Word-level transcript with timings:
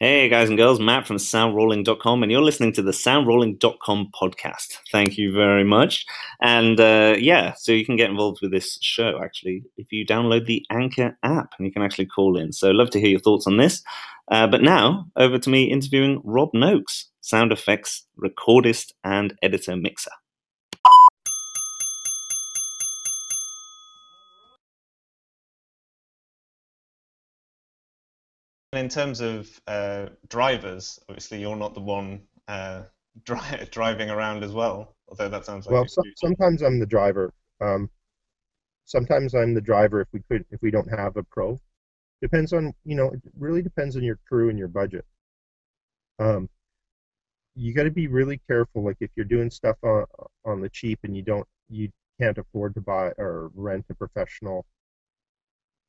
Hey, 0.00 0.28
guys 0.28 0.48
and 0.48 0.56
girls, 0.56 0.78
Matt 0.78 1.08
from 1.08 1.16
soundrolling.com, 1.16 2.22
and 2.22 2.30
you're 2.30 2.40
listening 2.40 2.72
to 2.74 2.82
the 2.82 2.92
soundrolling.com 2.92 4.12
podcast. 4.14 4.76
Thank 4.92 5.18
you 5.18 5.32
very 5.32 5.64
much. 5.64 6.06
And 6.40 6.78
uh, 6.78 7.16
yeah, 7.18 7.54
so 7.54 7.72
you 7.72 7.84
can 7.84 7.96
get 7.96 8.08
involved 8.08 8.38
with 8.40 8.52
this 8.52 8.78
show 8.80 9.18
actually 9.20 9.64
if 9.76 9.90
you 9.90 10.06
download 10.06 10.46
the 10.46 10.64
Anchor 10.70 11.18
app 11.24 11.54
and 11.58 11.66
you 11.66 11.72
can 11.72 11.82
actually 11.82 12.06
call 12.06 12.38
in. 12.38 12.52
So, 12.52 12.70
love 12.70 12.90
to 12.90 13.00
hear 13.00 13.08
your 13.08 13.18
thoughts 13.18 13.48
on 13.48 13.56
this. 13.56 13.82
Uh, 14.30 14.46
but 14.46 14.62
now, 14.62 15.08
over 15.16 15.36
to 15.36 15.50
me 15.50 15.64
interviewing 15.64 16.20
Rob 16.22 16.50
Nokes, 16.54 17.06
sound 17.20 17.50
effects 17.50 18.06
recordist 18.22 18.92
and 19.02 19.34
editor 19.42 19.76
mixer. 19.76 20.12
In 28.72 28.88
terms 28.88 29.20
of 29.20 29.48
uh, 29.66 30.06
drivers, 30.28 30.98
obviously 31.08 31.40
you're 31.40 31.56
not 31.56 31.74
the 31.74 31.80
one 31.80 32.22
uh, 32.48 32.82
dri- 33.24 33.68
driving 33.70 34.10
around 34.10 34.44
as 34.44 34.52
well. 34.52 34.94
Although 35.08 35.28
that 35.28 35.46
sounds 35.46 35.66
like 35.66 35.72
well, 35.72 35.88
so, 35.88 36.02
sometimes 36.16 36.62
I'm 36.62 36.78
the 36.78 36.86
driver. 36.86 37.32
Um, 37.60 37.88
sometimes 38.84 39.34
I'm 39.34 39.54
the 39.54 39.60
driver 39.60 40.00
if 40.00 40.08
we 40.12 40.20
could 40.30 40.44
if 40.50 40.60
we 40.60 40.70
don't 40.70 40.90
have 40.90 41.16
a 41.16 41.22
pro. 41.22 41.58
Depends 42.20 42.52
on 42.52 42.74
you 42.84 42.94
know 42.94 43.10
it 43.10 43.20
really 43.38 43.62
depends 43.62 43.96
on 43.96 44.02
your 44.02 44.18
crew 44.28 44.50
and 44.50 44.58
your 44.58 44.68
budget. 44.68 45.06
Um, 46.18 46.50
you 47.54 47.72
got 47.72 47.84
to 47.84 47.90
be 47.90 48.06
really 48.06 48.40
careful. 48.46 48.84
Like 48.84 48.98
if 49.00 49.10
you're 49.16 49.24
doing 49.24 49.50
stuff 49.50 49.76
on 49.82 50.04
on 50.44 50.60
the 50.60 50.68
cheap 50.68 50.98
and 51.04 51.16
you 51.16 51.22
don't 51.22 51.46
you 51.70 51.90
can't 52.20 52.36
afford 52.36 52.74
to 52.74 52.80
buy 52.80 53.12
or 53.16 53.50
rent 53.54 53.86
a 53.88 53.94
professional 53.94 54.66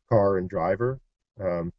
car 0.10 0.38
and 0.38 0.50
driver. 0.50 1.00
Um, 1.42 1.74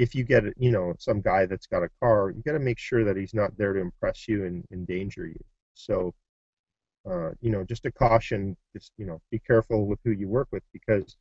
if 0.00 0.14
you 0.14 0.24
get 0.24 0.44
you 0.56 0.70
know 0.70 0.94
some 0.98 1.20
guy 1.20 1.44
that's 1.44 1.66
got 1.66 1.82
a 1.82 1.90
car, 2.00 2.30
you 2.30 2.42
got 2.42 2.52
to 2.52 2.58
make 2.58 2.78
sure 2.78 3.04
that 3.04 3.18
he's 3.18 3.34
not 3.34 3.56
there 3.58 3.74
to 3.74 3.80
impress 3.80 4.26
you 4.26 4.46
and 4.46 4.64
endanger 4.72 5.26
you. 5.26 5.38
So, 5.74 6.14
uh, 7.08 7.30
you 7.42 7.50
know, 7.50 7.64
just 7.64 7.84
a 7.84 7.92
caution, 7.92 8.56
just 8.74 8.92
you 8.96 9.04
know, 9.04 9.20
be 9.30 9.38
careful 9.40 9.86
with 9.86 9.98
who 10.02 10.12
you 10.12 10.26
work 10.26 10.48
with 10.52 10.62
because 10.72 11.16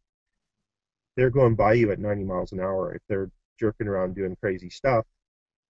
they're 1.18 1.30
going 1.30 1.56
by 1.56 1.74
you 1.74 1.92
at 1.92 2.00
90 2.00 2.24
miles 2.24 2.54
an 2.54 2.62
hour. 2.62 2.96
If 2.96 3.02
they're 3.10 3.30
jerking 3.60 3.88
around 3.88 4.16
doing 4.16 4.38
crazy 4.42 4.70
stuff, 4.70 5.06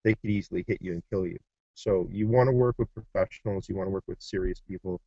they 0.04 0.14
could 0.14 0.30
easily 0.30 0.64
hit 0.68 0.78
you 0.80 0.94
and 0.94 1.04
kill 1.10 1.26
you. 1.26 1.40
So 1.74 2.08
you 2.12 2.28
want 2.28 2.48
to 2.50 2.56
work 2.56 2.76
with 2.78 2.94
professionals. 2.94 3.68
You 3.68 3.76
want 3.76 3.88
to 3.88 3.92
work 3.92 4.04
with 4.08 4.22
serious 4.22 4.62
people 4.68 5.02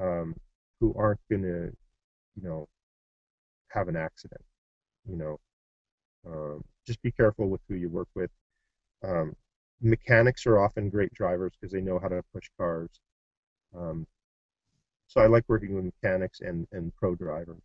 um, 0.00 0.34
who 0.80 0.92
aren't 0.98 1.20
going 1.30 1.42
to, 1.42 1.72
you 2.34 2.48
know, 2.48 2.66
have 3.68 3.86
an 3.86 3.96
accident. 3.96 4.42
You 5.08 5.16
know, 5.16 5.38
um, 6.26 6.64
just 6.86 7.02
be 7.02 7.12
careful 7.12 7.48
with 7.48 7.60
who 7.68 7.74
you 7.74 7.88
work 7.88 8.08
with. 8.14 8.30
Um, 9.02 9.34
mechanics 9.80 10.46
are 10.46 10.58
often 10.58 10.88
great 10.90 11.12
drivers 11.12 11.52
because 11.58 11.72
they 11.72 11.80
know 11.80 11.98
how 11.98 12.08
to 12.08 12.22
push 12.32 12.48
cars. 12.58 12.90
Um, 13.76 14.06
so 15.06 15.20
I 15.20 15.26
like 15.26 15.44
working 15.48 15.74
with 15.74 15.84
mechanics 15.84 16.40
and, 16.40 16.66
and 16.72 16.94
pro 16.96 17.14
drivers. 17.14 17.62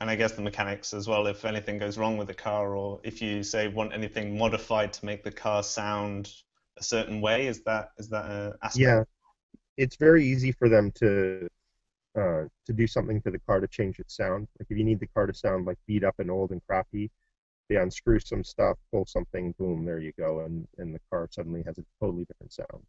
And 0.00 0.10
I 0.10 0.16
guess 0.16 0.32
the 0.32 0.42
mechanics 0.42 0.92
as 0.92 1.06
well, 1.06 1.26
if 1.28 1.44
anything 1.44 1.78
goes 1.78 1.96
wrong 1.96 2.16
with 2.16 2.26
the 2.26 2.34
car, 2.34 2.76
or 2.76 3.00
if 3.04 3.22
you 3.22 3.42
say 3.42 3.68
want 3.68 3.92
anything 3.92 4.36
modified 4.36 4.92
to 4.94 5.06
make 5.06 5.22
the 5.22 5.30
car 5.30 5.62
sound 5.62 6.30
a 6.76 6.82
certain 6.82 7.20
way, 7.20 7.46
is 7.46 7.62
that 7.62 7.90
is 7.98 8.08
that 8.08 8.28
an 8.28 8.52
aspect? 8.62 8.76
Yeah, 8.76 9.04
it's 9.76 9.96
very 9.96 10.26
easy 10.26 10.50
for 10.50 10.68
them 10.68 10.90
to 10.96 11.48
uh, 12.16 12.44
to 12.66 12.72
do 12.72 12.86
something 12.86 13.22
to 13.22 13.30
the 13.30 13.38
car 13.40 13.60
to 13.60 13.68
change 13.68 14.00
its 14.00 14.16
sound. 14.16 14.48
Like 14.58 14.66
if 14.68 14.76
you 14.76 14.84
need 14.84 14.98
the 14.98 15.06
car 15.06 15.26
to 15.26 15.34
sound 15.34 15.64
like 15.66 15.78
beat 15.86 16.02
up 16.02 16.16
and 16.18 16.30
old 16.30 16.50
and 16.50 16.60
crappy, 16.66 17.10
they 17.68 17.76
unscrew 17.76 18.20
some 18.20 18.44
stuff, 18.44 18.78
pull 18.92 19.06
something, 19.06 19.54
boom, 19.58 19.84
there 19.84 19.98
you 19.98 20.12
go, 20.18 20.40
and, 20.40 20.66
and 20.78 20.94
the 20.94 21.00
car 21.10 21.28
suddenly 21.30 21.62
has 21.66 21.78
a 21.78 21.84
totally 22.00 22.24
different 22.24 22.52
sound. 22.52 22.84